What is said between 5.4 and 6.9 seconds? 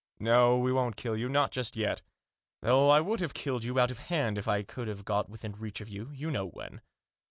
reach of you— you know when.